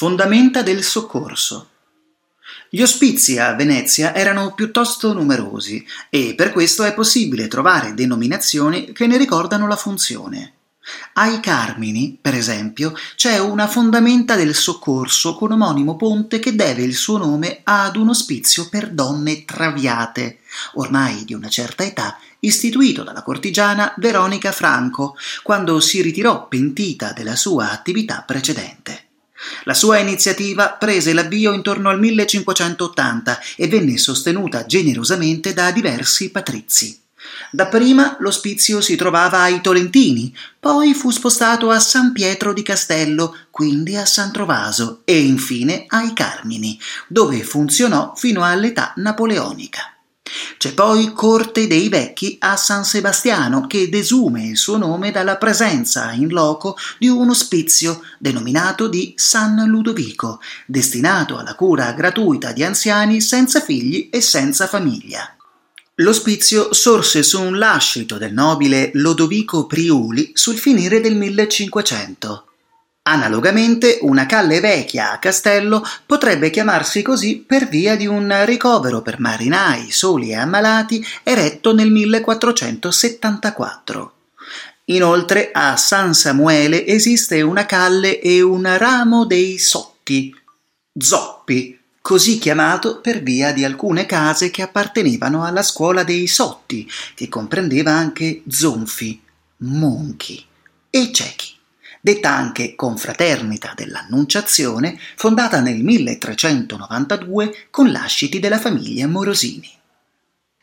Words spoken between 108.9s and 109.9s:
Morosini.